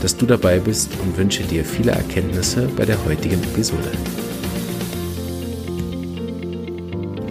dass 0.00 0.16
du 0.16 0.24
dabei 0.26 0.58
bist 0.58 0.90
und 1.02 1.16
wünsche 1.16 1.42
dir 1.42 1.64
viele 1.64 1.92
Erkenntnisse 1.92 2.68
bei 2.76 2.84
der 2.86 3.04
heutigen 3.04 3.42
Episode. 3.42 3.90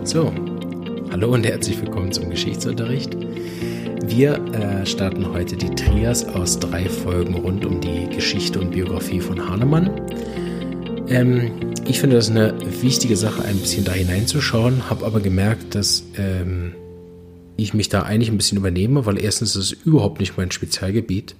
So, 0.03 0.31
hallo 1.11 1.33
und 1.33 1.45
herzlich 1.45 1.81
willkommen 1.81 2.11
zum 2.11 2.29
Geschichtsunterricht. 2.29 3.17
Wir 4.05 4.35
äh, 4.53 4.85
starten 4.85 5.31
heute 5.31 5.55
die 5.55 5.73
Trias 5.75 6.25
aus 6.25 6.59
drei 6.59 6.87
Folgen 6.87 7.35
rund 7.35 7.65
um 7.65 7.81
die 7.81 8.07
Geschichte 8.07 8.59
und 8.59 8.71
Biografie 8.71 9.19
von 9.19 9.49
Hahnemann. 9.49 9.89
Ähm, 11.07 11.51
ich 11.87 11.99
finde 11.99 12.17
das 12.17 12.29
eine 12.29 12.53
wichtige 12.81 13.17
Sache, 13.17 13.43
ein 13.45 13.57
bisschen 13.57 13.83
da 13.83 13.93
hineinzuschauen, 13.93 14.89
habe 14.89 15.05
aber 15.05 15.19
gemerkt, 15.21 15.73
dass 15.73 16.03
ähm, 16.17 16.73
ich 17.57 17.73
mich 17.73 17.89
da 17.89 18.03
eigentlich 18.03 18.29
ein 18.29 18.37
bisschen 18.37 18.57
übernehme, 18.59 19.05
weil 19.05 19.19
erstens 19.19 19.55
ist 19.55 19.71
es 19.71 19.85
überhaupt 19.85 20.19
nicht 20.19 20.37
mein 20.37 20.51
Spezialgebiet 20.51 21.35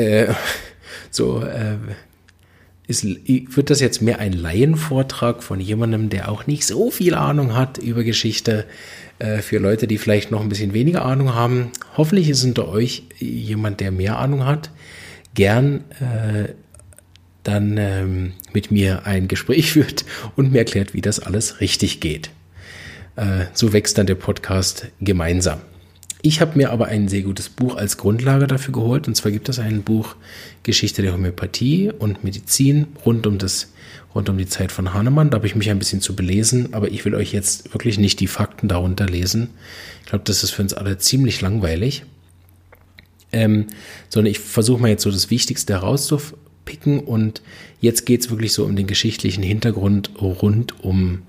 äh, 0.00 0.34
so 1.10 1.42
äh, 1.42 1.76
ist, 2.86 3.04
wird 3.04 3.70
das 3.70 3.80
jetzt 3.80 4.02
mehr 4.02 4.18
ein 4.18 4.32
Laienvortrag 4.32 5.42
von 5.42 5.60
jemandem, 5.60 6.08
der 6.08 6.30
auch 6.30 6.46
nicht 6.46 6.66
so 6.66 6.90
viel 6.90 7.14
Ahnung 7.14 7.54
hat 7.54 7.78
über 7.78 8.02
Geschichte, 8.02 8.66
äh, 9.20 9.42
für 9.42 9.58
Leute, 9.58 9.86
die 9.86 9.98
vielleicht 9.98 10.30
noch 10.30 10.40
ein 10.40 10.48
bisschen 10.48 10.72
weniger 10.72 11.04
Ahnung 11.04 11.34
haben. 11.34 11.70
Hoffentlich 11.96 12.28
ist 12.30 12.42
unter 12.42 12.68
euch 12.68 13.04
jemand, 13.18 13.80
der 13.80 13.92
mehr 13.92 14.18
Ahnung 14.18 14.46
hat. 14.46 14.70
Gern 15.34 15.84
äh, 16.00 16.54
dann 17.42 17.76
ähm, 17.78 18.32
mit 18.52 18.70
mir 18.70 19.06
ein 19.06 19.28
Gespräch 19.28 19.72
führt 19.72 20.04
und 20.36 20.52
mir 20.52 20.58
erklärt, 20.58 20.94
wie 20.94 21.02
das 21.02 21.20
alles 21.20 21.60
richtig 21.60 22.00
geht. 22.00 22.30
Äh, 23.16 23.44
so 23.52 23.72
wächst 23.72 23.98
dann 23.98 24.06
der 24.06 24.14
Podcast 24.14 24.88
gemeinsam. 25.00 25.60
Ich 26.22 26.40
habe 26.40 26.58
mir 26.58 26.70
aber 26.70 26.86
ein 26.86 27.08
sehr 27.08 27.22
gutes 27.22 27.48
Buch 27.48 27.76
als 27.76 27.96
Grundlage 27.96 28.46
dafür 28.46 28.72
geholt. 28.72 29.08
Und 29.08 29.14
zwar 29.14 29.32
gibt 29.32 29.48
es 29.48 29.58
ein 29.58 29.82
Buch 29.82 30.16
Geschichte 30.62 31.02
der 31.02 31.14
Homöopathie 31.14 31.90
und 31.98 32.24
Medizin 32.24 32.88
rund 33.04 33.26
um 33.26 33.38
das 33.38 33.72
rund 34.14 34.28
um 34.28 34.36
die 34.36 34.46
Zeit 34.46 34.72
von 34.72 34.92
Hahnemann. 34.92 35.30
Da 35.30 35.36
habe 35.36 35.46
ich 35.46 35.54
mich 35.54 35.70
ein 35.70 35.78
bisschen 35.78 36.00
zu 36.00 36.16
belesen, 36.16 36.74
aber 36.74 36.90
ich 36.90 37.04
will 37.04 37.14
euch 37.14 37.32
jetzt 37.32 37.72
wirklich 37.72 37.98
nicht 37.98 38.20
die 38.20 38.26
Fakten 38.26 38.68
darunter 38.68 39.06
lesen. 39.06 39.50
Ich 40.02 40.08
glaube, 40.08 40.24
das 40.24 40.42
ist 40.42 40.50
für 40.50 40.62
uns 40.62 40.74
alle 40.74 40.98
ziemlich 40.98 41.40
langweilig. 41.40 42.04
Ähm, 43.32 43.66
sondern 44.08 44.32
ich 44.32 44.40
versuche 44.40 44.82
mal 44.82 44.88
jetzt 44.88 45.04
so 45.04 45.10
das 45.12 45.30
Wichtigste 45.30 45.74
herauszupicken 45.74 46.98
und 46.98 47.42
jetzt 47.80 48.04
geht 48.04 48.22
es 48.22 48.30
wirklich 48.30 48.52
so 48.52 48.64
um 48.64 48.74
den 48.74 48.88
geschichtlichen 48.88 49.44
Hintergrund 49.44 50.10
rund 50.20 50.82
um 50.84 51.22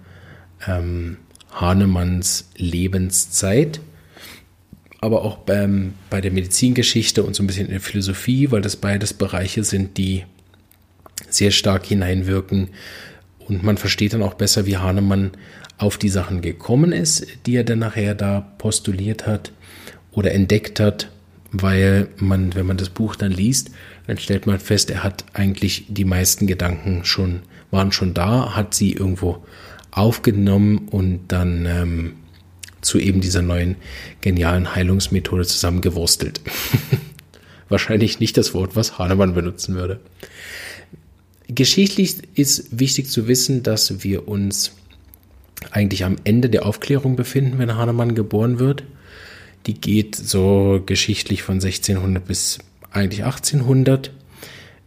ähm, 0.67 1.17
Hahnemanns 1.51 2.49
Lebenszeit 2.55 3.81
aber 5.01 5.25
auch 5.25 5.37
beim, 5.39 5.95
bei 6.11 6.21
der 6.21 6.31
Medizingeschichte 6.31 7.23
und 7.23 7.35
so 7.35 7.41
ein 7.41 7.47
bisschen 7.47 7.65
in 7.65 7.71
der 7.71 7.81
Philosophie, 7.81 8.51
weil 8.51 8.61
das 8.61 8.75
beides 8.75 9.13
Bereiche 9.13 9.63
sind, 9.63 9.97
die 9.97 10.23
sehr 11.27 11.51
stark 11.51 11.87
hineinwirken. 11.87 12.69
Und 13.47 13.63
man 13.63 13.77
versteht 13.77 14.13
dann 14.13 14.21
auch 14.21 14.35
besser, 14.35 14.67
wie 14.67 14.77
Hahnemann 14.77 15.31
auf 15.79 15.97
die 15.97 16.09
Sachen 16.09 16.41
gekommen 16.41 16.91
ist, 16.91 17.25
die 17.47 17.55
er 17.55 17.63
dann 17.63 17.79
nachher 17.79 18.13
da 18.13 18.41
postuliert 18.59 19.25
hat 19.25 19.51
oder 20.11 20.31
entdeckt 20.31 20.79
hat, 20.79 21.09
weil 21.51 22.07
man, 22.17 22.53
wenn 22.53 22.67
man 22.67 22.77
das 22.77 22.89
Buch 22.89 23.15
dann 23.15 23.31
liest, 23.31 23.71
dann 24.05 24.19
stellt 24.19 24.45
man 24.45 24.59
fest, 24.59 24.91
er 24.91 25.03
hat 25.03 25.25
eigentlich 25.33 25.85
die 25.89 26.05
meisten 26.05 26.45
Gedanken 26.45 27.05
schon, 27.05 27.41
waren 27.71 27.91
schon 27.91 28.13
da, 28.13 28.55
hat 28.55 28.75
sie 28.75 28.91
irgendwo 28.91 29.43
aufgenommen 29.89 30.87
und 30.89 31.29
dann 31.29 31.65
ähm, 31.65 32.13
zu 32.81 32.99
eben 32.99 33.21
dieser 33.21 33.41
neuen 33.41 33.75
genialen 34.21 34.75
Heilungsmethode 34.75 35.45
zusammengewurstelt. 35.45 36.41
Wahrscheinlich 37.69 38.19
nicht 38.19 38.37
das 38.37 38.53
Wort, 38.53 38.75
was 38.75 38.97
Hahnemann 38.97 39.33
benutzen 39.33 39.75
würde. 39.75 39.99
Geschichtlich 41.47 42.17
ist 42.35 42.79
wichtig 42.79 43.07
zu 43.07 43.27
wissen, 43.27 43.63
dass 43.63 44.03
wir 44.03 44.27
uns 44.27 44.73
eigentlich 45.69 46.05
am 46.05 46.15
Ende 46.23 46.49
der 46.49 46.65
Aufklärung 46.65 47.15
befinden, 47.15 47.59
wenn 47.59 47.75
Hahnemann 47.75 48.15
geboren 48.15 48.59
wird. 48.59 48.83
Die 49.67 49.75
geht 49.75 50.15
so 50.15 50.81
geschichtlich 50.85 51.43
von 51.43 51.55
1600 51.55 52.25
bis 52.25 52.59
eigentlich 52.89 53.23
1800. 53.23 54.11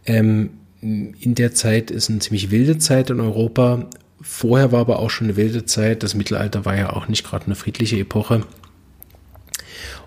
Ähm, 0.05 0.51
in 0.81 1.33
der 1.35 1.53
Zeit 1.53 1.91
ist 1.91 2.09
eine 2.09 2.19
ziemlich 2.19 2.51
wilde 2.51 2.77
Zeit 2.77 3.09
in 3.09 3.19
Europa. 3.19 3.89
Vorher 4.21 4.71
war 4.71 4.81
aber 4.81 4.99
auch 4.99 5.09
schon 5.09 5.27
eine 5.27 5.37
wilde 5.37 5.65
Zeit. 5.65 6.03
Das 6.03 6.15
Mittelalter 6.15 6.65
war 6.65 6.75
ja 6.75 6.93
auch 6.93 7.07
nicht 7.07 7.25
gerade 7.25 7.45
eine 7.45 7.55
friedliche 7.55 7.97
Epoche. 7.97 8.43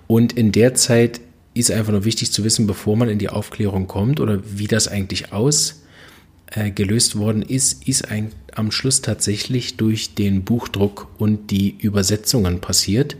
Und 0.07 0.33
in 0.33 0.53
der 0.53 0.75
Zeit 0.75 1.21
ist 1.55 1.71
einfach 1.71 1.93
nur 1.93 2.05
wichtig 2.05 2.33
zu 2.33 2.45
wissen, 2.45 2.67
bevor 2.67 2.97
man 2.97 3.09
in 3.09 3.19
die 3.19 3.29
Aufklärung 3.29 3.87
kommt 3.87 4.21
oder 4.21 4.41
wie 4.45 4.67
das 4.67 4.89
eigentlich 4.89 5.33
ausgelöst 5.33 7.15
äh, 7.15 7.19
worden 7.19 7.43
ist, 7.43 7.87
ist 7.87 8.11
ein, 8.11 8.33
am 8.55 8.71
Schluss 8.71 9.03
tatsächlich 9.03 9.77
durch 9.77 10.15
den 10.15 10.45
Buchdruck 10.45 11.09
und 11.19 11.51
die 11.51 11.77
Übersetzungen 11.79 12.61
passiert. 12.61 13.17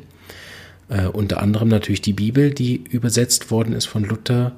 Äh, 0.89 1.07
unter 1.07 1.43
anderem 1.43 1.69
natürlich 1.69 2.01
die 2.01 2.13
Bibel, 2.13 2.53
die 2.53 2.77
übersetzt 2.77 3.51
worden 3.51 3.75
ist 3.75 3.87
von 3.87 4.05
Luther, 4.05 4.53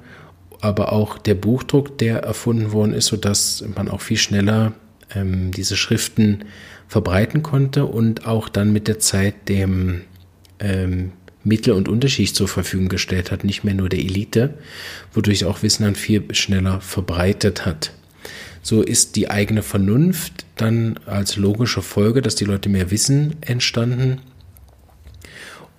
aber 0.61 0.93
auch 0.93 1.17
der 1.17 1.35
Buchdruck, 1.35 1.97
der 1.97 2.19
erfunden 2.19 2.71
worden 2.71 2.93
ist, 2.93 3.07
sodass 3.07 3.63
man 3.75 3.89
auch 3.89 4.01
viel 4.01 4.17
schneller 4.17 4.73
ähm, 5.15 5.51
diese 5.51 5.75
Schriften 5.75 6.45
verbreiten 6.87 7.43
konnte 7.43 7.85
und 7.85 8.25
auch 8.25 8.49
dann 8.49 8.73
mit 8.73 8.87
der 8.87 8.99
Zeit 8.99 9.49
dem 9.49 10.01
ähm, 10.59 11.11
Mittel- 11.43 11.73
und 11.73 11.87
Unterschicht 11.87 12.35
zur 12.35 12.47
Verfügung 12.47 12.89
gestellt 12.89 13.31
hat, 13.31 13.43
nicht 13.43 13.63
mehr 13.63 13.73
nur 13.73 13.89
der 13.89 13.99
Elite, 13.99 14.55
wodurch 15.13 15.45
auch 15.45 15.63
Wissen 15.63 15.83
dann 15.83 15.95
viel 15.95 16.23
schneller 16.33 16.81
verbreitet 16.81 17.65
hat. 17.65 17.93
So 18.61 18.83
ist 18.83 19.15
die 19.15 19.29
eigene 19.29 19.63
Vernunft 19.63 20.45
dann 20.55 20.99
als 21.05 21.35
logische 21.35 21.81
Folge, 21.81 22.21
dass 22.21 22.35
die 22.35 22.45
Leute 22.45 22.69
mehr 22.69 22.91
wissen, 22.91 23.35
entstanden. 23.41 24.19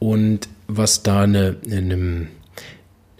Und 0.01 0.49
was 0.67 1.05
da 1.05 1.23
eine, 1.23 1.57
eine, 1.71 2.27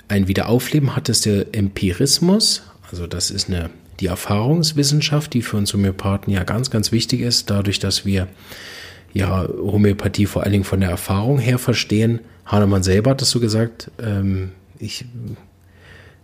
ein 0.09 0.27
Wiederaufleben 0.27 0.97
hat, 0.97 1.09
ist 1.09 1.27
der 1.27 1.55
Empirismus. 1.55 2.65
Also 2.91 3.07
das 3.07 3.31
ist 3.31 3.49
eine 3.49 3.71
die 4.03 4.09
Erfahrungswissenschaft, 4.09 5.33
die 5.33 5.43
für 5.43 5.57
uns 5.57 5.73
Homöopathen 5.73 6.33
ja 6.33 6.43
ganz, 6.43 6.71
ganz 6.71 6.91
wichtig 6.91 7.21
ist, 7.21 7.51
dadurch, 7.51 7.79
dass 7.79 8.05
wir 8.05 8.27
ja 9.15 9.47
Homöopathie 9.47 10.27
vor 10.27 10.43
allen 10.43 10.53
Dingen 10.53 10.65
von 10.65 10.81
der 10.81 10.91
Erfahrung 10.91 11.39
her 11.39 11.59
verstehen. 11.59 12.21
Hahnemann 12.45 12.83
selber 12.83 13.13
hat 13.13 13.21
das 13.21 13.31
so 13.31 13.39
gesagt. 13.39 13.91
Ähm, 14.03 14.51
ich 14.81 15.05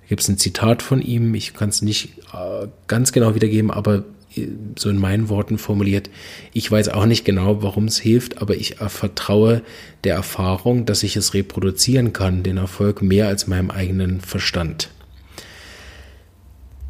gibt 0.08 0.22
es 0.22 0.28
ein 0.28 0.38
Zitat 0.38 0.82
von 0.82 1.00
ihm, 1.00 1.34
ich 1.34 1.54
kann 1.54 1.68
es 1.68 1.80
nicht 1.80 2.18
äh, 2.32 2.66
ganz 2.88 3.12
genau 3.12 3.36
wiedergeben, 3.36 3.70
aber 3.70 4.04
äh, 4.34 4.48
so 4.76 4.90
in 4.90 4.98
meinen 4.98 5.28
Worten 5.28 5.56
formuliert, 5.56 6.10
ich 6.52 6.68
weiß 6.68 6.88
auch 6.88 7.06
nicht 7.06 7.24
genau, 7.24 7.62
warum 7.62 7.84
es 7.84 7.98
hilft, 7.98 8.42
aber 8.42 8.56
ich 8.56 8.76
vertraue 8.76 9.62
der 10.02 10.16
Erfahrung, 10.16 10.84
dass 10.84 11.04
ich 11.04 11.14
es 11.14 11.32
reproduzieren 11.32 12.12
kann, 12.12 12.42
den 12.42 12.56
Erfolg 12.56 13.02
mehr 13.02 13.28
als 13.28 13.46
meinem 13.46 13.70
eigenen 13.70 14.20
Verstand 14.20 14.88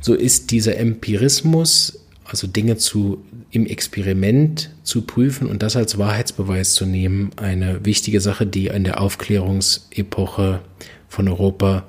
so 0.01 0.15
ist 0.15 0.51
dieser 0.51 0.77
Empirismus, 0.77 2.01
also 2.25 2.47
Dinge 2.47 2.77
zu, 2.77 3.25
im 3.51 3.67
Experiment 3.67 4.71
zu 4.83 5.03
prüfen 5.03 5.49
und 5.49 5.63
das 5.63 5.77
als 5.77 5.99
Wahrheitsbeweis 5.99 6.75
zu 6.75 6.87
nehmen, 6.87 7.31
eine 7.37 7.85
wichtige 7.85 8.21
Sache, 8.21 8.47
die 8.47 8.67
in 8.67 8.85
der 8.85 9.01
Aufklärungsepoche 9.01 10.61
von 11.09 11.29
Europa 11.29 11.85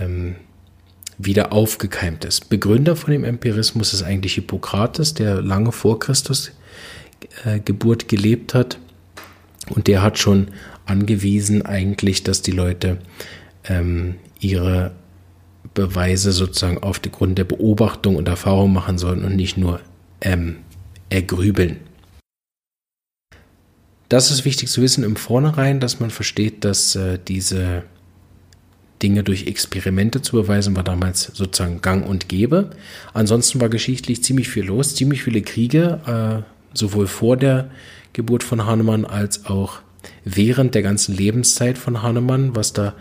ähm, 0.00 0.36
wieder 1.18 1.52
aufgekeimt 1.52 2.24
ist. 2.24 2.48
Begründer 2.48 2.96
von 2.96 3.12
dem 3.12 3.24
Empirismus 3.24 3.92
ist 3.92 4.02
eigentlich 4.02 4.34
Hippokrates, 4.34 5.14
der 5.14 5.42
lange 5.42 5.72
vor 5.72 5.98
Christus 5.98 6.52
äh, 7.44 7.60
Geburt 7.60 8.08
gelebt 8.08 8.54
hat. 8.54 8.78
Und 9.70 9.86
der 9.86 10.02
hat 10.02 10.18
schon 10.18 10.48
angewiesen 10.86 11.64
eigentlich, 11.64 12.22
dass 12.22 12.42
die 12.42 12.50
Leute 12.50 12.98
ähm, 13.64 14.16
ihre 14.40 14.92
Beweise 15.74 16.32
sozusagen 16.32 16.82
auf 16.82 16.98
den 16.98 17.12
Grund 17.12 17.36
der 17.36 17.44
Beobachtung 17.44 18.16
und 18.16 18.28
Erfahrung 18.28 18.72
machen 18.72 18.96
sollen 18.98 19.24
und 19.24 19.36
nicht 19.36 19.56
nur 19.56 19.80
ähm, 20.20 20.56
ergrübeln. 21.10 21.78
Das 24.08 24.30
ist 24.30 24.44
wichtig 24.44 24.68
zu 24.68 24.80
wissen 24.80 25.02
im 25.02 25.16
Vornherein, 25.16 25.80
dass 25.80 25.98
man 25.98 26.10
versteht, 26.10 26.64
dass 26.64 26.94
äh, 26.94 27.18
diese 27.26 27.82
Dinge 29.02 29.24
durch 29.24 29.46
Experimente 29.46 30.22
zu 30.22 30.36
beweisen, 30.36 30.76
war 30.76 30.84
damals 30.84 31.30
sozusagen 31.34 31.80
gang 31.82 32.06
und 32.06 32.28
gäbe. 32.28 32.70
Ansonsten 33.12 33.60
war 33.60 33.68
geschichtlich 33.68 34.22
ziemlich 34.22 34.48
viel 34.48 34.64
los, 34.64 34.94
ziemlich 34.94 35.22
viele 35.24 35.42
Kriege, 35.42 36.00
äh, 36.06 36.76
sowohl 36.76 37.06
vor 37.06 37.36
der 37.36 37.70
Geburt 38.12 38.44
von 38.44 38.64
Hahnemann 38.64 39.04
als 39.04 39.46
auch 39.46 39.80
während 40.24 40.74
der 40.74 40.82
ganzen 40.82 41.16
Lebenszeit 41.16 41.76
von 41.76 42.02
Hahnemann. 42.02 42.54
Was 42.54 42.72
da 42.72 42.94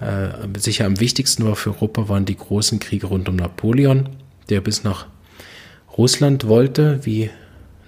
äh, 0.00 0.58
sicher 0.58 0.86
am 0.86 1.00
wichtigsten 1.00 1.44
war 1.44 1.56
für 1.56 1.70
Europa, 1.70 2.08
waren 2.08 2.24
die 2.24 2.36
großen 2.36 2.78
Kriege 2.78 3.06
rund 3.06 3.28
um 3.28 3.36
Napoleon, 3.36 4.08
der 4.48 4.60
bis 4.60 4.84
nach 4.84 5.06
Russland 5.96 6.46
wollte, 6.46 7.04
wie 7.04 7.30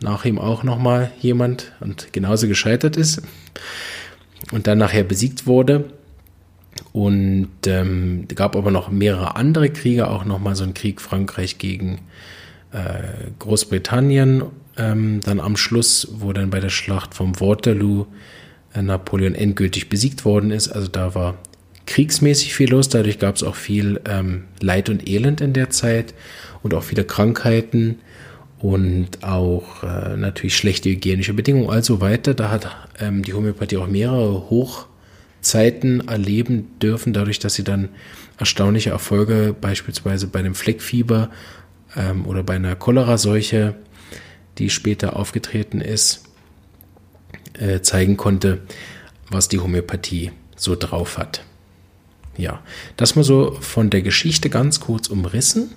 nach 0.03 0.25
ihm 0.25 0.39
auch 0.39 0.63
nochmal 0.63 1.13
jemand 1.21 1.73
und 1.81 2.13
genauso 2.13 2.49
gescheitert 2.49 2.97
ist 2.97 3.23
und 4.51 4.67
dann 4.67 4.79
nachher 4.79 5.05
besiegt 5.05 5.47
wurde. 5.47 5.91
Und 6.93 7.51
ähm, 7.67 8.27
gab 8.35 8.57
aber 8.57 8.71
noch 8.71 8.91
mehrere 8.91 9.37
andere 9.37 9.71
Kriege, 9.71 10.09
auch 10.09 10.25
nochmal 10.25 10.57
so 10.57 10.65
ein 10.65 10.75
Krieg 10.75 11.01
Frankreich 11.01 11.59
gegen 11.59 12.01
äh, 12.73 13.31
Großbritannien. 13.39 14.45
Ähm, 14.77 15.21
dann 15.21 15.41
am 15.41 15.57
Schluss, 15.57 16.09
wo 16.13 16.33
dann 16.33 16.51
bei 16.51 16.59
der 16.59 16.71
Schlacht 16.71 17.15
vom 17.15 17.39
Waterloo 17.39 18.07
äh, 18.75 18.83
Napoleon 18.83 19.35
endgültig 19.35 19.89
besiegt 19.89 20.25
worden 20.25 20.51
ist. 20.51 20.69
Also 20.69 20.89
da 20.89 21.15
war 21.15 21.39
kriegsmäßig 21.87 22.55
viel 22.55 22.71
los, 22.71 22.89
dadurch 22.89 23.19
gab 23.19 23.37
es 23.37 23.43
auch 23.43 23.57
viel 23.57 24.01
ähm, 24.09 24.45
Leid 24.61 24.89
und 24.89 25.09
Elend 25.09 25.41
in 25.41 25.53
der 25.53 25.71
Zeit 25.71 26.15
und 26.63 26.75
auch 26.75 26.83
viele 26.83 27.05
Krankheiten 27.05 27.99
und 28.61 29.23
auch 29.23 29.83
äh, 29.83 30.17
natürlich 30.17 30.57
schlechte 30.57 30.91
hygienische 30.91 31.33
Bedingungen, 31.33 31.71
also 31.71 32.01
weiter. 32.01 32.35
Da 32.35 32.51
hat 32.51 32.69
ähm, 33.01 33.23
die 33.23 33.33
Homöopathie 33.33 33.79
auch 33.79 33.87
mehrere 33.87 34.51
Hochzeiten 34.51 36.07
erleben 36.07 36.79
dürfen, 36.79 37.13
dadurch, 37.13 37.39
dass 37.39 37.55
sie 37.55 37.65
dann 37.65 37.89
erstaunliche 38.39 38.91
Erfolge 38.91 39.55
beispielsweise 39.59 40.27
bei 40.27 40.43
dem 40.43 40.55
Fleckfieber 40.55 41.31
ähm, 41.97 42.27
oder 42.27 42.43
bei 42.43 42.57
einer 42.57 42.77
Cholera-Seuche, 42.77 43.75
die 44.59 44.69
später 44.69 45.17
aufgetreten 45.17 45.81
ist, 45.81 46.25
äh, 47.59 47.81
zeigen 47.81 48.17
konnte, 48.17 48.61
was 49.31 49.49
die 49.49 49.59
Homöopathie 49.59 50.33
so 50.57 50.77
drauf 50.77 51.17
hat. 51.17 51.45
Ja, 52.37 52.63
das 52.97 53.17
mal 53.17 53.25
so 53.25 53.57
von 53.61 53.91
der 53.91 54.03
Geschichte 54.03 54.51
ganz 54.51 54.81
kurz 54.81 55.09
umrissen. 55.09 55.71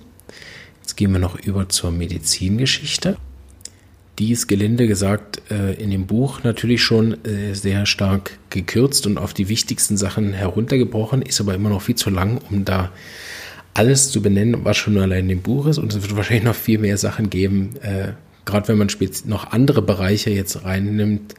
Jetzt 0.80 0.96
gehen 0.96 1.12
wir 1.12 1.18
noch 1.18 1.38
über 1.38 1.68
zur 1.68 1.90
Medizingeschichte. 1.90 3.16
Die 4.18 4.30
ist 4.30 4.46
gelinde 4.46 4.86
gesagt 4.86 5.42
äh, 5.50 5.74
in 5.74 5.90
dem 5.90 6.06
Buch 6.06 6.44
natürlich 6.44 6.82
schon 6.82 7.24
äh, 7.24 7.54
sehr 7.54 7.84
stark 7.84 8.38
gekürzt 8.50 9.06
und 9.06 9.18
auf 9.18 9.34
die 9.34 9.48
wichtigsten 9.48 9.96
Sachen 9.96 10.32
heruntergebrochen, 10.32 11.22
ist 11.22 11.40
aber 11.40 11.54
immer 11.54 11.68
noch 11.68 11.82
viel 11.82 11.96
zu 11.96 12.10
lang, 12.10 12.40
um 12.50 12.64
da 12.64 12.92
alles 13.74 14.12
zu 14.12 14.22
benennen, 14.22 14.64
was 14.64 14.76
schon 14.76 14.96
allein 14.98 15.24
in 15.24 15.28
dem 15.30 15.42
Buch 15.42 15.66
ist. 15.66 15.78
Und 15.78 15.92
es 15.92 16.00
wird 16.00 16.14
wahrscheinlich 16.16 16.44
noch 16.44 16.54
viel 16.54 16.78
mehr 16.78 16.96
Sachen 16.96 17.28
geben, 17.28 17.70
äh, 17.82 18.12
gerade 18.44 18.68
wenn 18.68 18.78
man 18.78 18.88
noch 19.24 19.50
andere 19.50 19.82
Bereiche 19.82 20.30
jetzt 20.30 20.64
reinnimmt, 20.64 21.34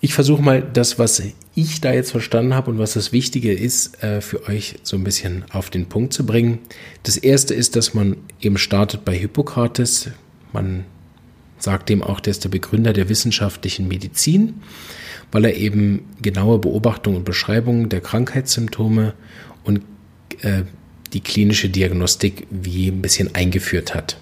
ich 0.00 0.14
versuche 0.14 0.42
mal 0.42 0.62
das, 0.62 0.98
was 0.98 1.22
ich 1.54 1.80
da 1.80 1.92
jetzt 1.92 2.12
verstanden 2.12 2.54
habe 2.54 2.70
und 2.70 2.78
was 2.78 2.94
das 2.94 3.12
Wichtige 3.12 3.52
ist, 3.52 4.02
äh, 4.02 4.20
für 4.20 4.46
euch 4.48 4.76
so 4.84 4.96
ein 4.96 5.04
bisschen 5.04 5.44
auf 5.50 5.70
den 5.70 5.86
Punkt 5.86 6.12
zu 6.12 6.24
bringen. 6.24 6.60
Das 7.02 7.16
erste 7.16 7.54
ist, 7.54 7.74
dass 7.74 7.94
man 7.94 8.16
eben 8.40 8.58
startet 8.58 9.04
bei 9.04 9.16
Hippokrates. 9.16 10.10
Man 10.52 10.84
sagt 11.58 11.88
dem 11.88 12.02
auch, 12.02 12.20
der 12.20 12.30
ist 12.30 12.44
der 12.44 12.48
Begründer 12.48 12.92
der 12.92 13.08
wissenschaftlichen 13.08 13.88
Medizin, 13.88 14.60
weil 15.32 15.44
er 15.46 15.56
eben 15.56 16.04
genaue 16.22 16.58
Beobachtungen 16.58 17.18
und 17.18 17.24
Beschreibungen 17.24 17.88
der 17.88 18.00
Krankheitssymptome 18.00 19.14
und 19.64 19.82
äh, 20.42 20.62
die 21.12 21.20
klinische 21.20 21.68
Diagnostik 21.68 22.46
wie 22.50 22.88
ein 22.88 23.02
bisschen 23.02 23.34
eingeführt 23.34 23.94
hat. 23.94 24.18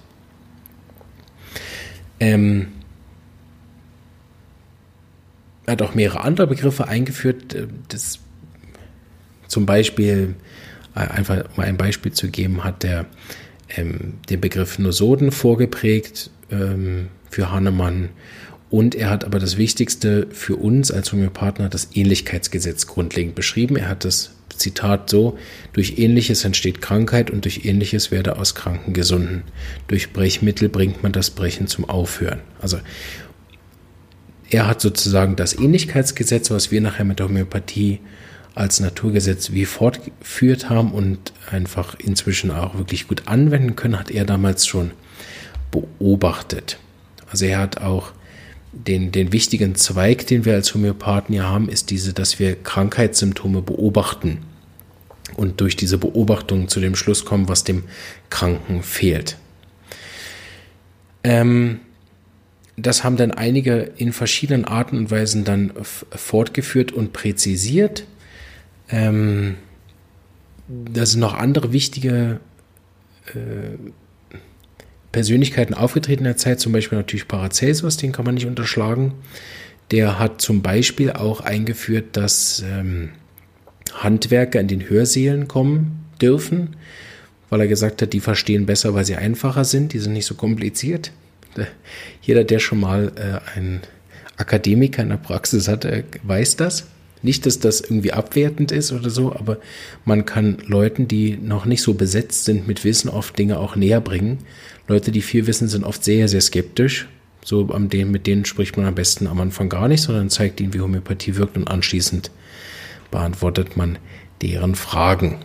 Ähm, 2.18 2.68
hat 5.72 5.82
auch 5.82 5.94
mehrere 5.94 6.20
andere 6.22 6.46
Begriffe 6.46 6.88
eingeführt. 6.88 7.54
Äh, 7.54 7.66
das 7.88 8.20
zum 9.48 9.66
Beispiel, 9.66 10.34
äh, 10.94 11.00
einfach 11.00 11.44
um 11.56 11.62
ein 11.62 11.76
Beispiel 11.76 12.12
zu 12.12 12.28
geben, 12.28 12.64
hat 12.64 12.84
er 12.84 13.06
ähm, 13.76 14.14
den 14.28 14.40
Begriff 14.40 14.78
Nosoden 14.78 15.32
vorgeprägt 15.32 16.30
ähm, 16.50 17.08
für 17.30 17.50
Hahnemann. 17.50 18.10
Und 18.68 18.94
er 18.94 19.10
hat 19.10 19.24
aber 19.24 19.38
das 19.38 19.56
Wichtigste 19.56 20.26
für 20.30 20.56
uns 20.56 20.90
als 20.90 21.12
Homöopathen 21.12 21.68
das 21.70 21.90
Ähnlichkeitsgesetz 21.94 22.86
grundlegend 22.86 23.34
beschrieben. 23.34 23.76
Er 23.76 23.88
hat 23.88 24.04
das 24.04 24.32
Zitat 24.56 25.10
so, 25.10 25.38
durch 25.72 25.98
Ähnliches 25.98 26.44
entsteht 26.44 26.80
Krankheit 26.80 27.30
und 27.30 27.44
durch 27.44 27.64
Ähnliches 27.64 28.10
werde 28.10 28.38
aus 28.38 28.54
Kranken 28.54 28.92
gesunden. 28.92 29.42
Durch 29.86 30.12
Brechmittel 30.12 30.68
bringt 30.68 31.02
man 31.02 31.12
das 31.12 31.30
Brechen 31.30 31.66
zum 31.66 31.84
Aufhören. 31.84 32.40
Also 32.60 32.78
er 34.50 34.66
hat 34.66 34.80
sozusagen 34.80 35.36
das 35.36 35.58
Ähnlichkeitsgesetz, 35.58 36.50
was 36.50 36.70
wir 36.70 36.80
nachher 36.80 37.04
mit 37.04 37.18
der 37.18 37.28
Homöopathie 37.28 38.00
als 38.54 38.80
Naturgesetz 38.80 39.52
wie 39.52 39.66
fortgeführt 39.66 40.70
haben 40.70 40.92
und 40.92 41.32
einfach 41.50 41.94
inzwischen 41.98 42.50
auch 42.50 42.76
wirklich 42.76 43.06
gut 43.06 43.24
anwenden 43.26 43.76
können, 43.76 43.98
hat 43.98 44.10
er 44.10 44.24
damals 44.24 44.66
schon 44.66 44.92
beobachtet. 45.70 46.78
Also 47.30 47.44
er 47.44 47.58
hat 47.58 47.82
auch 47.82 48.12
den, 48.72 49.12
den 49.12 49.32
wichtigen 49.32 49.74
Zweig, 49.74 50.26
den 50.26 50.44
wir 50.44 50.54
als 50.54 50.74
Homöopathen 50.74 51.34
ja 51.34 51.44
haben, 51.44 51.68
ist 51.68 51.90
diese, 51.90 52.12
dass 52.12 52.38
wir 52.38 52.56
Krankheitssymptome 52.56 53.62
beobachten 53.62 54.38
und 55.36 55.60
durch 55.60 55.76
diese 55.76 55.98
Beobachtung 55.98 56.68
zu 56.68 56.80
dem 56.80 56.94
Schluss 56.94 57.24
kommen, 57.24 57.48
was 57.48 57.64
dem 57.64 57.84
Kranken 58.30 58.82
fehlt. 58.82 59.36
Ähm, 61.24 61.80
das 62.76 63.04
haben 63.04 63.16
dann 63.16 63.30
einige 63.30 63.92
in 63.96 64.12
verschiedenen 64.12 64.64
Arten 64.66 64.98
und 64.98 65.10
Weisen 65.10 65.44
dann 65.44 65.72
fortgeführt 65.82 66.92
und 66.92 67.12
präzisiert. 67.12 68.06
Ähm, 68.90 69.56
da 70.68 71.06
sind 71.06 71.20
noch 71.20 71.34
andere 71.34 71.72
wichtige 71.72 72.40
äh, 73.28 73.78
Persönlichkeiten 75.12 75.72
aufgetreten 75.72 76.20
in 76.20 76.24
der 76.24 76.36
Zeit, 76.36 76.60
zum 76.60 76.72
Beispiel 76.72 76.98
natürlich 76.98 77.28
Paracelsus, 77.28 77.96
den 77.96 78.12
kann 78.12 78.26
man 78.26 78.34
nicht 78.34 78.46
unterschlagen. 78.46 79.14
Der 79.90 80.18
hat 80.18 80.42
zum 80.42 80.60
Beispiel 80.60 81.12
auch 81.12 81.40
eingeführt, 81.40 82.16
dass 82.16 82.62
ähm, 82.68 83.10
Handwerker 83.94 84.60
in 84.60 84.68
den 84.68 84.90
Hörsälen 84.90 85.48
kommen 85.48 86.04
dürfen, 86.20 86.76
weil 87.48 87.60
er 87.60 87.68
gesagt 87.68 88.02
hat, 88.02 88.12
die 88.12 88.20
verstehen 88.20 88.66
besser, 88.66 88.92
weil 88.92 89.06
sie 89.06 89.16
einfacher 89.16 89.64
sind, 89.64 89.94
die 89.94 90.00
sind 90.00 90.12
nicht 90.12 90.26
so 90.26 90.34
kompliziert. 90.34 91.12
Jeder, 92.22 92.44
der 92.44 92.58
schon 92.58 92.80
mal 92.80 93.12
äh, 93.16 93.56
einen 93.56 93.80
Akademiker 94.36 95.02
in 95.02 95.10
der 95.10 95.16
Praxis 95.16 95.68
hatte, 95.68 96.04
weiß 96.22 96.56
das. 96.56 96.86
Nicht, 97.22 97.46
dass 97.46 97.58
das 97.58 97.80
irgendwie 97.80 98.12
abwertend 98.12 98.70
ist 98.70 98.92
oder 98.92 99.10
so, 99.10 99.34
aber 99.34 99.58
man 100.04 100.26
kann 100.26 100.58
Leuten, 100.66 101.08
die 101.08 101.36
noch 101.36 101.64
nicht 101.64 101.82
so 101.82 101.94
besetzt 101.94 102.44
sind 102.44 102.68
mit 102.68 102.84
Wissen, 102.84 103.08
oft 103.08 103.38
Dinge 103.38 103.58
auch 103.58 103.74
näher 103.74 104.00
bringen. 104.00 104.38
Leute, 104.86 105.10
die 105.10 105.22
viel 105.22 105.46
wissen, 105.46 105.66
sind 105.66 105.84
oft 105.84 106.04
sehr, 106.04 106.28
sehr 106.28 106.40
skeptisch. 106.40 107.08
So 107.42 107.68
am 107.72 107.88
denen, 107.88 108.10
mit 108.10 108.26
denen 108.26 108.44
spricht 108.44 108.76
man 108.76 108.86
am 108.86 108.94
besten 108.94 109.26
am 109.26 109.40
Anfang 109.40 109.68
gar 109.68 109.88
nicht, 109.88 110.02
sondern 110.02 110.30
zeigt 110.30 110.60
ihnen, 110.60 110.74
wie 110.74 110.80
Homöopathie 110.80 111.36
wirkt 111.36 111.56
und 111.56 111.68
anschließend 111.68 112.30
beantwortet 113.10 113.76
man 113.76 113.98
deren 114.42 114.74
Fragen. 114.74 115.38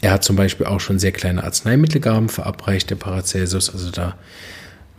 Er 0.00 0.12
hat 0.12 0.24
zum 0.24 0.36
Beispiel 0.36 0.66
auch 0.66 0.80
schon 0.80 0.98
sehr 0.98 1.12
kleine 1.12 1.44
Arzneimittelgaben 1.44 2.28
verabreicht, 2.28 2.90
der 2.90 2.96
Paracelsus. 2.96 3.70
Also 3.70 3.90
da 3.90 4.16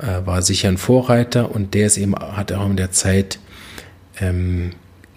äh, 0.03 0.25
war 0.25 0.41
sicher 0.41 0.67
ein 0.67 0.77
Vorreiter 0.77 1.50
und 1.51 1.74
der 1.74 1.88
ist 1.88 1.98
eben, 1.98 2.13
hat 2.13 2.51
auch 2.51 2.69
in 2.69 2.75
der 2.75 2.91
Zeit 2.91 3.39
ähm, 4.19 4.72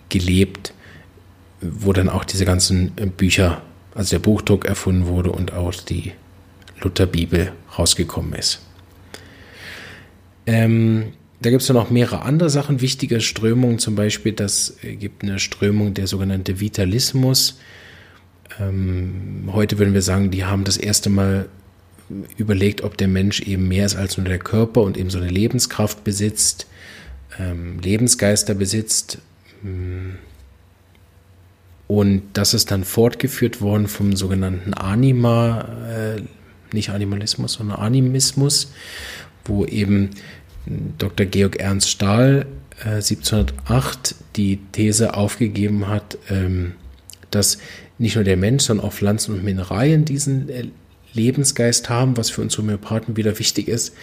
gelebt, 0.08 0.72
wo 1.60 1.92
dann 1.92 2.08
auch 2.08 2.24
diese 2.24 2.44
ganzen 2.44 2.92
äh, 2.96 3.06
Bücher, 3.06 3.62
also 3.96 4.10
der 4.10 4.20
Buchdruck 4.20 4.64
erfunden 4.64 5.06
wurde 5.06 5.32
und 5.32 5.52
auch 5.52 5.74
die 5.74 6.12
Lutherbibel 6.80 7.52
rausgekommen 7.76 8.34
ist. 8.34 8.60
Ähm, 10.46 11.12
da 11.40 11.50
gibt 11.50 11.62
es 11.62 11.68
noch 11.68 11.90
mehrere 11.90 12.22
andere 12.22 12.48
Sachen, 12.48 12.80
wichtige 12.80 13.20
Strömungen, 13.20 13.80
zum 13.80 13.96
Beispiel, 13.96 14.32
das 14.32 14.76
gibt 14.82 15.24
eine 15.24 15.40
Strömung, 15.40 15.94
der 15.94 16.06
sogenannte 16.06 16.60
Vitalismus. 16.60 17.58
Ähm, 18.60 19.50
heute 19.52 19.78
würden 19.78 19.94
wir 19.94 20.02
sagen, 20.02 20.30
die 20.30 20.44
haben 20.44 20.62
das 20.62 20.76
erste 20.76 21.10
Mal 21.10 21.48
überlegt, 22.36 22.82
ob 22.82 22.96
der 22.96 23.08
Mensch 23.08 23.40
eben 23.40 23.68
mehr 23.68 23.86
ist 23.86 23.96
als 23.96 24.16
nur 24.16 24.26
der 24.26 24.38
Körper 24.38 24.82
und 24.82 24.96
eben 24.96 25.10
so 25.10 25.18
eine 25.18 25.28
Lebenskraft 25.28 26.04
besitzt, 26.04 26.66
ähm, 27.38 27.80
Lebensgeister 27.80 28.54
besitzt. 28.54 29.18
Mm. 29.62 30.16
Und 31.88 32.22
das 32.32 32.52
ist 32.52 32.70
dann 32.70 32.84
fortgeführt 32.84 33.60
worden 33.60 33.86
vom 33.86 34.16
sogenannten 34.16 34.74
Anima, 34.74 35.68
äh, 35.88 36.22
nicht 36.72 36.90
Animalismus, 36.90 37.54
sondern 37.54 37.78
Animismus, 37.78 38.72
wo 39.44 39.64
eben 39.64 40.10
Dr. 40.98 41.26
Georg 41.26 41.56
Ernst 41.56 41.88
Stahl 41.90 42.46
äh, 42.84 42.96
1708 42.96 44.16
die 44.34 44.58
These 44.72 45.14
aufgegeben 45.14 45.86
hat, 45.86 46.18
ähm, 46.28 46.72
dass 47.30 47.58
nicht 47.98 48.16
nur 48.16 48.24
der 48.24 48.36
Mensch, 48.36 48.64
sondern 48.64 48.86
auch 48.86 48.92
Pflanzen 48.92 49.34
und 49.34 49.44
Mineralien 49.44 50.04
diesen 50.04 50.48
äh, 50.48 50.66
Lebensgeist 51.12 51.88
haben, 51.88 52.16
was 52.16 52.30
für 52.30 52.42
uns 52.42 52.56
Homöopathen 52.58 53.16
wieder 53.16 53.38
wichtig 53.38 53.68
ist, 53.68 53.94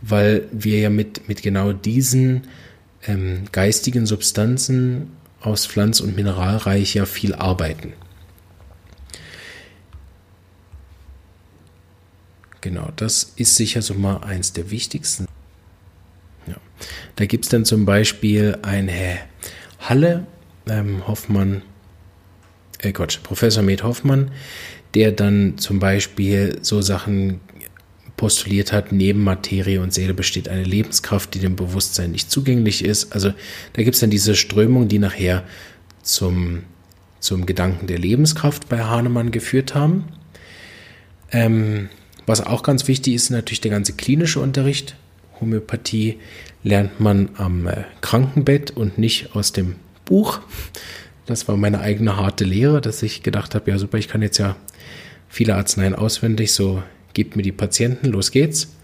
weil 0.00 0.48
wir 0.52 0.78
ja 0.78 0.90
mit, 0.90 1.28
mit 1.28 1.42
genau 1.42 1.72
diesen 1.72 2.48
ähm, 3.06 3.44
geistigen 3.52 4.06
Substanzen 4.06 5.10
aus 5.40 5.66
Pflanz- 5.66 6.00
und 6.00 6.16
Mineralreich 6.16 6.94
ja 6.94 7.04
viel 7.04 7.34
arbeiten. 7.34 7.92
Genau, 12.60 12.90
das 12.94 13.32
ist 13.36 13.56
sicher 13.56 13.82
so 13.82 13.94
mal 13.94 14.18
eins 14.18 14.52
der 14.52 14.70
wichtigsten. 14.70 15.26
Ja. 16.46 16.54
Da 17.16 17.26
gibt 17.26 17.44
es 17.44 17.50
dann 17.50 17.64
zum 17.64 17.84
Beispiel 17.84 18.56
eine 18.62 19.18
Halle, 19.80 20.26
ähm, 20.68 21.06
Hoffmann, 21.08 21.62
äh 22.78 22.92
Gott, 22.92 23.20
Professor 23.24 23.64
Med 23.64 23.82
Hoffmann, 23.82 24.30
der 24.94 25.12
dann 25.12 25.58
zum 25.58 25.78
Beispiel 25.78 26.58
so 26.62 26.82
Sachen 26.82 27.40
postuliert 28.16 28.72
hat, 28.72 28.92
neben 28.92 29.24
Materie 29.24 29.80
und 29.80 29.92
Seele 29.92 30.14
besteht 30.14 30.48
eine 30.48 30.62
Lebenskraft, 30.62 31.34
die 31.34 31.40
dem 31.40 31.56
Bewusstsein 31.56 32.12
nicht 32.12 32.30
zugänglich 32.30 32.84
ist. 32.84 33.12
Also 33.12 33.32
da 33.72 33.82
gibt 33.82 33.94
es 33.94 34.00
dann 34.00 34.10
diese 34.10 34.36
Strömung, 34.36 34.86
die 34.86 34.98
nachher 34.98 35.44
zum, 36.02 36.62
zum 37.20 37.46
Gedanken 37.46 37.86
der 37.86 37.98
Lebenskraft 37.98 38.68
bei 38.68 38.84
Hahnemann 38.84 39.32
geführt 39.32 39.74
haben. 39.74 40.04
Ähm, 41.32 41.88
was 42.26 42.40
auch 42.40 42.62
ganz 42.62 42.86
wichtig 42.86 43.14
ist, 43.14 43.30
natürlich 43.30 43.60
der 43.60 43.70
ganze 43.70 43.94
klinische 43.94 44.40
Unterricht. 44.40 44.94
Homöopathie 45.40 46.20
lernt 46.62 47.00
man 47.00 47.30
am 47.36 47.66
äh, 47.66 47.84
Krankenbett 48.02 48.70
und 48.70 48.98
nicht 48.98 49.34
aus 49.34 49.52
dem 49.52 49.76
Buch. 50.04 50.40
Das 51.26 51.46
war 51.48 51.56
meine 51.56 51.80
eigene 51.80 52.16
harte 52.16 52.44
Lehre, 52.44 52.80
dass 52.80 53.02
ich 53.02 53.22
gedacht 53.22 53.54
habe, 53.54 53.70
ja 53.70 53.78
super, 53.78 53.98
ich 53.98 54.08
kann 54.08 54.22
jetzt 54.22 54.38
ja 54.38 54.56
viele 55.28 55.54
Arzneien 55.54 55.94
auswendig, 55.94 56.52
so 56.52 56.82
gebt 57.14 57.36
mir 57.36 57.42
die 57.42 57.52
Patienten, 57.52 58.08
los 58.08 58.30
geht's. 58.30 58.74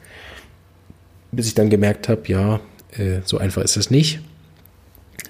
Bis 1.30 1.48
ich 1.48 1.54
dann 1.54 1.68
gemerkt 1.68 2.08
habe, 2.08 2.22
ja, 2.26 2.60
äh, 2.96 3.20
so 3.24 3.38
einfach 3.38 3.62
ist 3.62 3.76
es 3.76 3.90
nicht. 3.90 4.20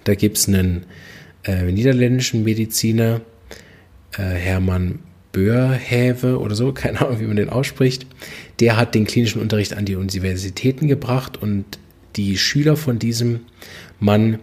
Da 0.04 0.14
gibt 0.14 0.36
es 0.36 0.48
einen 0.48 0.86
äh, 1.44 1.72
niederländischen 1.72 2.44
Mediziner, 2.44 3.20
äh, 4.12 4.22
Hermann 4.22 5.00
Börhäve 5.32 6.38
oder 6.38 6.54
so, 6.54 6.72
keine 6.74 7.00
Ahnung, 7.00 7.20
wie 7.20 7.26
man 7.26 7.36
den 7.36 7.48
ausspricht, 7.48 8.06
der 8.60 8.76
hat 8.76 8.94
den 8.94 9.06
klinischen 9.06 9.40
Unterricht 9.40 9.74
an 9.74 9.84
die 9.84 9.96
Universitäten 9.96 10.88
gebracht 10.88 11.36
und 11.36 11.64
die 12.16 12.36
Schüler 12.36 12.76
von 12.76 12.98
diesem 12.98 13.40
Mann, 14.00 14.38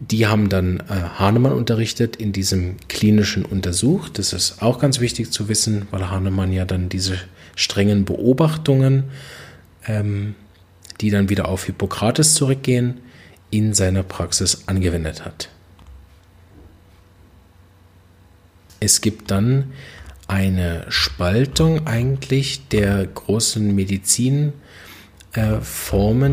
die 0.00 0.26
haben 0.26 0.48
dann 0.48 0.80
äh, 0.80 0.94
Hahnemann 1.18 1.52
unterrichtet, 1.52 2.16
in 2.16 2.32
diesem 2.32 2.76
klinischen 2.88 3.44
Untersuch. 3.44 4.08
Das 4.08 4.32
ist 4.32 4.62
auch 4.62 4.78
ganz 4.78 4.98
wichtig 4.98 5.30
zu 5.30 5.48
wissen, 5.48 5.86
weil 5.90 6.10
Hahnemann 6.10 6.52
ja 6.52 6.64
dann 6.64 6.88
diese 6.88 7.18
strengen 7.54 8.06
Beobachtungen, 8.06 9.04
ähm, 9.86 10.34
die 11.02 11.10
dann 11.10 11.28
wieder 11.28 11.48
auf 11.48 11.64
Hippokrates 11.64 12.34
zurückgehen, 12.34 13.02
in 13.50 13.74
seiner 13.74 14.02
Praxis 14.02 14.64
angewendet 14.66 15.24
hat. 15.24 15.50
Es 18.78 19.02
gibt 19.02 19.30
dann 19.30 19.72
eine 20.28 20.86
Spaltung 20.88 21.86
eigentlich 21.86 22.68
der 22.68 23.06
großen 23.06 23.74
Medizinformen. 23.74 24.54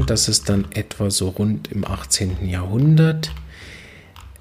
Äh, 0.01 0.05
das 0.05 0.29
ist 0.29 0.47
dann 0.47 0.65
etwa 0.73 1.11
so 1.11 1.29
rund 1.29 1.69
im 1.69 1.83
18. 1.83 2.47
Jahrhundert. 2.47 3.31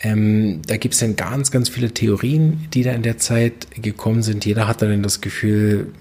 Ähm, 0.00 0.62
da 0.66 0.76
gibt 0.76 0.94
es 0.94 1.00
dann 1.00 1.16
ganz, 1.16 1.50
ganz 1.50 1.68
viele 1.68 1.92
Theorien, 1.92 2.68
die 2.74 2.82
da 2.82 2.92
in 2.92 3.02
der 3.02 3.18
Zeit 3.18 3.68
gekommen 3.74 4.22
sind. 4.22 4.44
Jeder 4.44 4.68
hat 4.68 4.82
dann 4.82 5.02
das 5.02 5.20
Gefühl, 5.20 5.92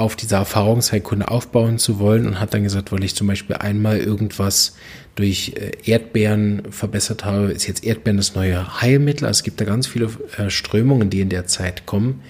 auf 0.00 0.16
dieser 0.16 0.38
Erfahrungsheilkunde 0.38 1.28
aufbauen 1.28 1.78
zu 1.78 1.98
wollen 1.98 2.26
und 2.26 2.40
hat 2.40 2.54
dann 2.54 2.62
gesagt, 2.62 2.90
weil 2.90 3.04
ich 3.04 3.14
zum 3.14 3.26
Beispiel 3.26 3.56
einmal 3.56 3.98
irgendwas 3.98 4.74
durch 5.14 5.52
äh, 5.56 5.72
Erdbeeren 5.84 6.62
verbessert 6.70 7.26
habe, 7.26 7.52
ist 7.52 7.66
jetzt 7.66 7.84
Erdbeeren 7.84 8.16
das 8.16 8.34
neue 8.34 8.80
Heilmittel. 8.80 9.26
Also 9.26 9.40
es 9.40 9.42
gibt 9.44 9.60
da 9.60 9.66
ganz 9.66 9.86
viele 9.86 10.08
äh, 10.38 10.48
Strömungen, 10.48 11.10
die 11.10 11.20
in 11.20 11.28
der 11.28 11.46
Zeit 11.46 11.84
kommen. 11.84 12.22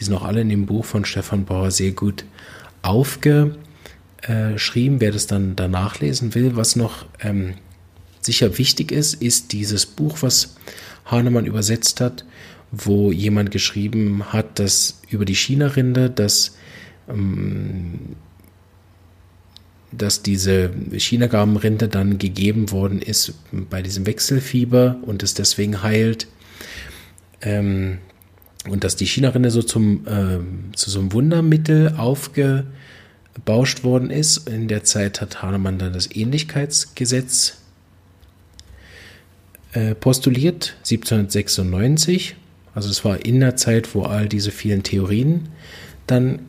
Die 0.00 0.04
sind 0.04 0.14
auch 0.14 0.24
alle 0.24 0.40
in 0.40 0.48
dem 0.48 0.64
Buch 0.64 0.86
von 0.86 1.04
Stefan 1.04 1.44
Bauer 1.44 1.70
sehr 1.70 1.92
gut 1.92 2.24
aufgeschrieben. 2.80 3.58
Wer 5.00 5.12
das 5.12 5.26
dann 5.26 5.54
danach 5.54 6.00
lesen 6.00 6.34
will, 6.34 6.56
was 6.56 6.76
noch 6.76 7.04
ähm, 7.20 7.54
sicher 8.28 8.58
wichtig 8.58 8.92
ist, 8.92 9.14
ist 9.14 9.52
dieses 9.52 9.86
Buch, 9.86 10.18
was 10.20 10.56
Hahnemann 11.04 11.46
übersetzt 11.46 12.00
hat, 12.00 12.24
wo 12.70 13.10
jemand 13.10 13.50
geschrieben 13.50 14.32
hat, 14.32 14.58
dass 14.58 15.00
über 15.08 15.24
die 15.24 15.34
China-Rinde, 15.34 16.10
dass 16.10 16.56
ähm, 17.08 18.16
dass 19.90 20.22
diese 20.22 20.70
Chinagarbenrinde 20.92 21.88
dann 21.88 22.18
gegeben 22.18 22.70
worden 22.70 23.00
ist 23.00 23.32
bei 23.52 23.82
diesem 23.82 24.06
Wechselfieber 24.06 24.98
und 25.02 25.22
es 25.22 25.34
deswegen 25.34 25.82
heilt. 25.82 26.28
Ähm, 27.40 27.98
und 28.68 28.84
dass 28.84 28.96
die 28.96 29.06
China-Rinde 29.06 29.50
so 29.50 29.62
zum, 29.62 30.06
äh, 30.06 30.40
zu 30.76 30.90
so 30.90 31.00
einem 31.00 31.12
Wundermittel 31.12 31.94
aufgebauscht 31.96 33.82
worden 33.82 34.10
ist. 34.10 34.48
In 34.48 34.68
der 34.68 34.84
Zeit 34.84 35.20
hat 35.20 35.42
Hahnemann 35.42 35.78
dann 35.78 35.94
das 35.94 36.14
Ähnlichkeitsgesetz 36.14 37.58
äh, 39.72 39.94
postuliert, 39.94 40.76
1796. 40.78 42.36
Also 42.74 42.90
es 42.90 43.04
war 43.04 43.24
in 43.24 43.40
der 43.40 43.56
Zeit, 43.56 43.94
wo 43.94 44.02
all 44.02 44.28
diese 44.28 44.50
vielen 44.50 44.82
Theorien 44.82 45.48
dann 46.06 46.40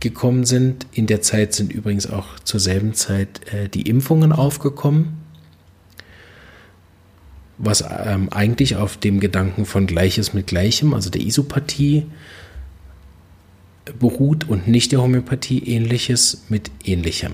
gekommen 0.00 0.44
sind. 0.44 0.86
In 0.92 1.06
der 1.06 1.22
Zeit 1.22 1.54
sind 1.54 1.72
übrigens 1.72 2.08
auch 2.08 2.38
zur 2.40 2.60
selben 2.60 2.94
Zeit 2.94 3.52
äh, 3.52 3.68
die 3.68 3.82
Impfungen 3.82 4.32
aufgekommen, 4.32 5.18
was 7.58 7.82
ähm, 8.06 8.28
eigentlich 8.30 8.76
auf 8.76 8.96
dem 8.96 9.20
Gedanken 9.20 9.66
von 9.66 9.86
Gleiches 9.86 10.32
mit 10.34 10.46
Gleichem, 10.46 10.94
also 10.94 11.10
der 11.10 11.22
Isopathie, 11.22 12.06
beruht 13.98 14.48
und 14.48 14.68
nicht 14.68 14.92
der 14.92 15.02
Homöopathie 15.02 15.58
ähnliches 15.58 16.44
mit 16.48 16.70
ähnlichem. 16.84 17.32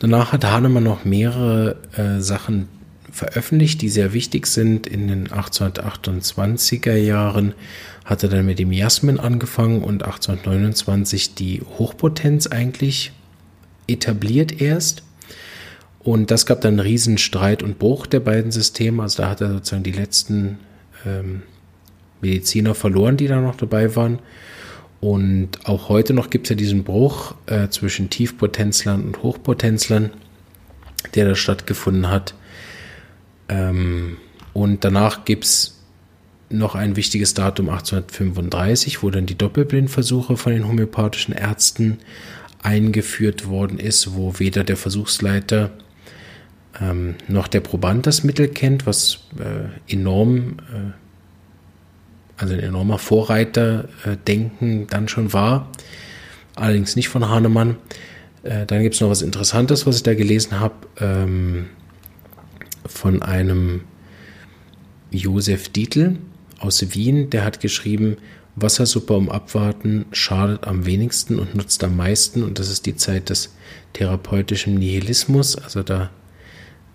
Danach 0.00 0.32
hat 0.32 0.44
Hahnemann 0.44 0.82
noch 0.82 1.04
mehrere 1.04 1.76
äh, 1.96 2.20
Sachen 2.20 2.68
veröffentlicht, 3.12 3.82
die 3.82 3.90
sehr 3.90 4.12
wichtig 4.14 4.46
sind. 4.46 4.86
In 4.86 5.08
den 5.08 5.28
1828er 5.28 6.96
Jahren 6.96 7.54
hat 8.04 8.22
er 8.22 8.30
dann 8.30 8.46
mit 8.46 8.58
dem 8.58 8.72
Jasmin 8.72 9.20
angefangen 9.20 9.82
und 9.82 10.02
1829 10.02 11.34
die 11.34 11.62
Hochpotenz 11.78 12.46
eigentlich 12.46 13.12
etabliert 13.86 14.60
erst. 14.60 15.02
Und 15.98 16.30
das 16.30 16.46
gab 16.46 16.62
dann 16.62 16.74
einen 16.74 16.80
riesen 16.80 17.18
Streit 17.18 17.62
und 17.62 17.78
Bruch 17.78 18.06
der 18.06 18.20
beiden 18.20 18.52
Systeme. 18.52 19.02
Also 19.02 19.22
da 19.22 19.28
hat 19.28 19.42
er 19.42 19.52
sozusagen 19.52 19.82
die 19.82 19.92
letzten 19.92 20.58
ähm, 21.04 21.42
Mediziner 22.22 22.74
verloren, 22.74 23.18
die 23.18 23.26
da 23.26 23.38
noch 23.38 23.56
dabei 23.56 23.94
waren. 23.96 24.20
Und 25.00 25.66
auch 25.66 25.88
heute 25.88 26.12
noch 26.12 26.28
gibt 26.28 26.46
es 26.46 26.50
ja 26.50 26.56
diesen 26.56 26.84
Bruch 26.84 27.34
äh, 27.46 27.68
zwischen 27.68 28.10
Tiefpotenzlern 28.10 29.02
und 29.02 29.22
Hochpotenzlern, 29.22 30.10
der 31.14 31.28
da 31.28 31.34
stattgefunden 31.34 32.08
hat. 32.08 32.34
Ähm, 33.48 34.18
und 34.52 34.84
danach 34.84 35.24
gibt 35.24 35.44
es 35.44 35.80
noch 36.50 36.74
ein 36.74 36.96
wichtiges 36.96 37.34
Datum 37.34 37.70
1835, 37.70 39.02
wo 39.02 39.10
dann 39.10 39.26
die 39.26 39.38
Doppelblindversuche 39.38 40.36
von 40.36 40.52
den 40.52 40.66
homöopathischen 40.66 41.34
Ärzten 41.34 41.98
eingeführt 42.62 43.48
worden 43.48 43.78
ist, 43.78 44.14
wo 44.14 44.38
weder 44.38 44.64
der 44.64 44.76
Versuchsleiter 44.76 45.70
ähm, 46.80 47.14
noch 47.28 47.48
der 47.48 47.60
Proband 47.60 48.06
das 48.06 48.24
Mittel 48.24 48.48
kennt, 48.48 48.86
was 48.86 49.20
äh, 49.38 49.92
enorm, 49.92 50.56
äh, 50.72 50.90
also 52.40 52.54
ein 52.54 52.60
enormer 52.60 52.98
Vorreiterdenken 52.98 54.82
äh, 54.82 54.86
dann 54.86 55.08
schon 55.08 55.32
war, 55.32 55.70
allerdings 56.56 56.96
nicht 56.96 57.08
von 57.08 57.28
Hahnemann. 57.28 57.76
Äh, 58.42 58.64
dann 58.66 58.82
gibt 58.82 58.94
es 58.94 59.00
noch 59.00 59.10
was 59.10 59.22
Interessantes, 59.22 59.86
was 59.86 59.96
ich 59.96 60.02
da 60.02 60.14
gelesen 60.14 60.58
habe. 60.58 60.74
Ähm, 60.98 61.66
von 62.86 63.22
einem 63.22 63.82
Josef 65.10 65.68
Dietl 65.68 66.16
aus 66.58 66.94
Wien, 66.94 67.28
der 67.28 67.44
hat 67.44 67.60
geschrieben, 67.60 68.16
Wassersuppe 68.56 69.12
um 69.14 69.30
Abwarten 69.30 70.06
schadet 70.10 70.66
am 70.66 70.86
wenigsten 70.86 71.38
und 71.38 71.54
nutzt 71.54 71.84
am 71.84 71.96
meisten. 71.96 72.42
Und 72.42 72.58
das 72.58 72.70
ist 72.70 72.86
die 72.86 72.96
Zeit 72.96 73.28
des 73.28 73.54
therapeutischen 73.92 74.74
Nihilismus. 74.76 75.56
Also 75.56 75.82
da 75.82 76.10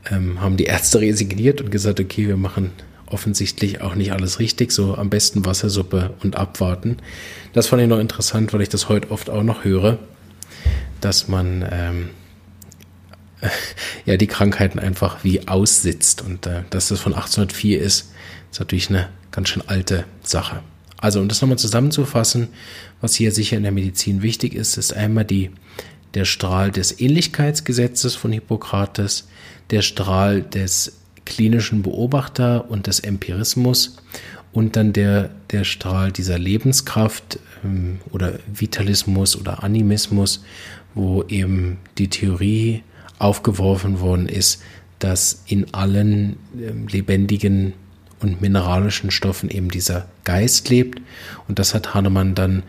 ähm, 0.09 0.41
haben 0.41 0.57
die 0.57 0.65
Ärzte 0.65 1.01
resigniert 1.01 1.61
und 1.61 1.69
gesagt, 1.69 1.99
okay, 1.99 2.27
wir 2.27 2.37
machen 2.37 2.71
offensichtlich 3.07 3.81
auch 3.81 3.95
nicht 3.95 4.11
alles 4.11 4.39
richtig, 4.39 4.71
so 4.71 4.95
am 4.95 5.09
besten 5.09 5.45
Wassersuppe 5.45 6.13
und 6.23 6.35
abwarten. 6.35 6.97
Das 7.53 7.67
fand 7.67 7.81
ich 7.81 7.87
noch 7.87 7.99
interessant, 7.99 8.53
weil 8.53 8.61
ich 8.61 8.69
das 8.69 8.89
heute 8.89 9.11
oft 9.11 9.29
auch 9.29 9.43
noch 9.43 9.63
höre, 9.63 9.99
dass 11.01 11.27
man 11.27 11.67
ähm, 11.71 12.09
äh, 13.41 13.49
ja 14.05 14.17
die 14.17 14.27
Krankheiten 14.27 14.79
einfach 14.79 15.23
wie 15.23 15.47
aussitzt. 15.47 16.21
Und 16.21 16.45
äh, 16.47 16.63
dass 16.69 16.89
das 16.89 16.99
von 16.99 17.13
1804 17.13 17.79
ist, 17.79 18.11
ist 18.51 18.59
natürlich 18.59 18.89
eine 18.89 19.09
ganz 19.31 19.49
schön 19.49 19.63
alte 19.67 20.05
Sache. 20.23 20.61
Also, 20.97 21.19
um 21.19 21.27
das 21.27 21.41
nochmal 21.41 21.59
zusammenzufassen, 21.59 22.47
was 23.01 23.15
hier 23.15 23.31
sicher 23.31 23.57
in 23.57 23.63
der 23.63 23.71
Medizin 23.71 24.21
wichtig 24.21 24.55
ist, 24.55 24.77
ist 24.77 24.93
einmal 24.93 25.25
die, 25.25 25.51
der 26.13 26.25
Strahl 26.25 26.71
des 26.71 26.99
Ähnlichkeitsgesetzes 26.99 28.15
von 28.15 28.31
Hippokrates, 28.31 29.27
der 29.69 29.81
Strahl 29.81 30.41
des 30.41 30.93
klinischen 31.25 31.81
Beobachter 31.81 32.69
und 32.69 32.87
des 32.87 32.99
Empirismus 32.99 33.97
und 34.53 34.75
dann 34.75 34.93
der, 34.93 35.31
der 35.51 35.63
Strahl 35.63 36.11
dieser 36.11 36.39
Lebenskraft 36.39 37.39
ähm, 37.63 37.99
oder 38.11 38.39
Vitalismus 38.51 39.35
oder 39.35 39.63
Animismus, 39.63 40.43
wo 40.93 41.23
eben 41.23 41.77
die 41.97 42.09
Theorie 42.09 42.83
aufgeworfen 43.19 43.99
worden 43.99 44.27
ist, 44.29 44.61
dass 44.99 45.43
in 45.45 45.73
allen 45.73 46.37
ähm, 46.57 46.87
lebendigen 46.87 47.73
und 48.21 48.41
mineralischen 48.41 49.11
Stoffen 49.11 49.49
eben 49.49 49.69
dieser 49.69 50.07
Geist 50.23 50.69
lebt. 50.69 51.01
Und 51.47 51.59
das 51.59 51.73
hat 51.73 51.93
Hahnemann 51.93 52.33
dann 52.33 52.63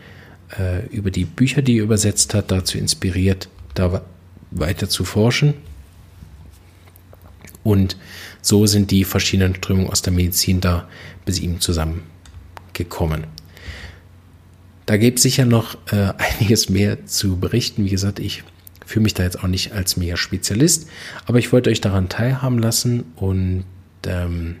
äh, 0.59 0.85
über 0.87 1.09
die 1.09 1.25
Bücher, 1.25 1.61
die 1.61 1.77
er 1.77 1.83
übersetzt 1.83 2.33
hat, 2.33 2.51
dazu 2.51 2.77
inspiriert, 2.77 3.49
da 3.73 4.01
weiter 4.51 4.89
zu 4.89 5.03
forschen. 5.05 5.53
Und 7.67 7.97
so 8.41 8.65
sind 8.65 8.91
die 8.91 9.03
verschiedenen 9.03 9.53
Strömungen 9.55 9.89
aus 9.89 10.01
der 10.01 10.13
Medizin 10.13 10.61
da 10.61 10.87
bis 11.25 11.37
ihm 11.41 11.59
zusammengekommen. 11.59 13.25
Da 14.85 14.95
gibt 14.95 15.19
es 15.19 15.23
sicher 15.23 15.43
noch 15.43 15.75
äh, 15.91 16.13
einiges 16.17 16.69
mehr 16.69 17.05
zu 17.07 17.37
berichten. 17.37 17.83
Wie 17.83 17.89
gesagt, 17.89 18.19
ich 18.19 18.43
fühle 18.85 19.03
mich 19.03 19.15
da 19.15 19.23
jetzt 19.23 19.43
auch 19.43 19.49
nicht 19.49 19.73
als 19.73 19.97
mega 19.97 20.15
Spezialist, 20.15 20.87
aber 21.25 21.39
ich 21.39 21.51
wollte 21.51 21.69
euch 21.69 21.81
daran 21.81 22.07
teilhaben 22.07 22.57
lassen 22.57 23.03
und 23.17 23.65
ähm, 24.05 24.55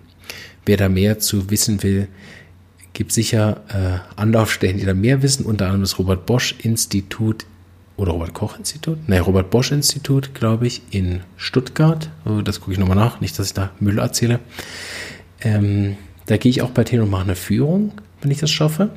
wer 0.65 0.75
da 0.75 0.89
mehr 0.89 1.17
zu 1.17 1.49
wissen 1.49 1.83
will, 1.83 2.09
gibt 2.91 3.13
sicher 3.13 3.63
äh, 3.69 4.19
Anlaufstellen, 4.19 4.79
die 4.79 4.85
da 4.85 4.93
mehr 4.93 5.21
wissen, 5.21 5.45
unter 5.45 5.67
anderem 5.67 5.81
das 5.83 5.97
Robert 5.97 6.25
Bosch 6.25 6.55
Institut 6.61 7.45
oder 7.97 8.11
Robert 8.11 8.33
Koch 8.33 8.57
Institut, 8.57 8.99
nein, 9.07 9.21
Robert 9.21 9.49
Bosch 9.49 9.71
Institut, 9.71 10.33
glaube 10.35 10.67
ich, 10.67 10.81
in 10.91 11.21
Stuttgart. 11.35 12.09
Oh, 12.25 12.41
das 12.41 12.61
gucke 12.61 12.73
ich 12.73 12.77
nochmal 12.77 12.95
nach, 12.95 13.19
nicht, 13.19 13.37
dass 13.37 13.47
ich 13.47 13.53
da 13.53 13.71
Müll 13.79 13.97
erzähle. 13.97 14.39
Ähm, 15.41 15.97
da 16.27 16.37
gehe 16.37 16.49
ich 16.49 16.61
auch 16.61 16.69
bei 16.69 16.83
denen 16.83 17.03
und 17.03 17.09
mache 17.09 17.23
eine 17.23 17.35
Führung, 17.35 17.91
wenn 18.21 18.31
ich 18.31 18.39
das 18.39 18.51
schaffe. 18.51 18.91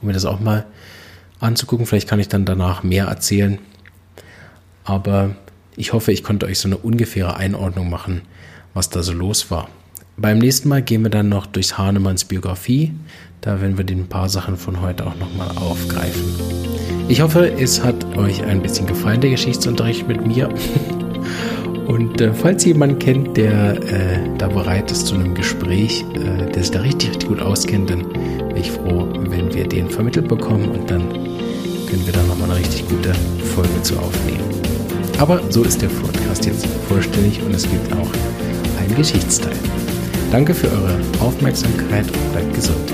Um 0.00 0.06
mir 0.06 0.12
das 0.14 0.24
auch 0.24 0.40
mal 0.40 0.66
anzugucken. 1.40 1.86
Vielleicht 1.86 2.08
kann 2.08 2.20
ich 2.20 2.28
dann 2.28 2.44
danach 2.44 2.82
mehr 2.82 3.06
erzählen. 3.06 3.58
Aber 4.84 5.36
ich 5.76 5.92
hoffe, 5.92 6.12
ich 6.12 6.22
konnte 6.22 6.46
euch 6.46 6.58
so 6.58 6.68
eine 6.68 6.76
ungefähre 6.76 7.36
Einordnung 7.36 7.90
machen, 7.90 8.22
was 8.74 8.90
da 8.90 9.02
so 9.02 9.12
los 9.12 9.50
war. 9.50 9.68
Beim 10.16 10.38
nächsten 10.38 10.68
Mal 10.68 10.82
gehen 10.82 11.02
wir 11.02 11.10
dann 11.10 11.28
noch 11.28 11.46
durchs 11.46 11.78
Hahnemanns 11.78 12.24
Biografie. 12.24 12.92
Da 13.40 13.60
werden 13.60 13.78
wir 13.78 13.84
den 13.84 14.06
paar 14.08 14.28
Sachen 14.28 14.56
von 14.56 14.80
heute 14.82 15.06
auch 15.06 15.16
nochmal 15.16 15.48
aufgreifen. 15.56 16.22
Ich 17.08 17.22
hoffe, 17.22 17.50
es 17.58 17.82
hat 17.82 18.16
euch 18.16 18.42
ein 18.44 18.62
bisschen 18.62 18.86
gefallen, 18.86 19.20
der 19.20 19.30
Geschichtsunterricht 19.30 20.06
mit 20.06 20.24
mir. 20.26 20.48
Und 21.86 22.20
äh, 22.20 22.32
falls 22.32 22.64
ihr 22.64 22.72
jemanden 22.72 22.98
kennt, 22.98 23.36
der 23.36 23.82
äh, 23.82 24.18
da 24.38 24.48
bereit 24.48 24.92
ist 24.92 25.06
zu 25.06 25.14
einem 25.14 25.34
Gespräch, 25.34 26.04
äh, 26.14 26.50
der 26.52 26.62
sich 26.62 26.70
da 26.70 26.80
richtig, 26.80 27.10
richtig 27.10 27.28
gut 27.28 27.40
auskennt, 27.40 27.90
dann 27.90 28.04
wäre 28.14 28.58
ich 28.58 28.70
froh, 28.70 29.08
wenn 29.28 29.52
wir 29.52 29.66
den 29.66 29.90
vermittelt 29.90 30.28
bekommen 30.28 30.68
und 30.68 30.90
dann 30.90 31.08
können 31.88 32.06
wir 32.06 32.12
da 32.12 32.22
nochmal 32.24 32.50
eine 32.50 32.60
richtig 32.60 32.88
gute 32.88 33.12
Folge 33.54 33.82
zu 33.82 33.98
aufnehmen. 33.98 34.44
Aber 35.18 35.40
so 35.50 35.64
ist 35.64 35.82
der 35.82 35.88
Podcast 35.88 36.46
jetzt 36.46 36.66
vollständig 36.88 37.42
und 37.42 37.54
es 37.54 37.62
gibt 37.68 37.92
auch 37.92 38.10
einen 38.80 38.94
Geschichtsteil. 38.94 39.56
Danke 40.32 40.54
für 40.54 40.68
eure 40.68 40.98
Aufmerksamkeit 41.20 42.06
und 42.06 42.32
bleibt 42.32 42.54
gesund. 42.54 42.90